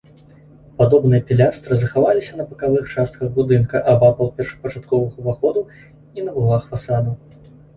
Падобныя 0.77 1.21
пілястры 1.27 1.77
захаваліся 1.83 2.33
на 2.39 2.47
бакавых 2.53 2.83
частках 2.95 3.27
будынка, 3.37 3.83
абапал 3.93 4.33
першапачатковых 4.41 5.11
уваходаў, 5.25 5.63
і 6.17 6.27
на 6.27 6.31
вуглах 6.41 6.63
фасадаў. 6.75 7.13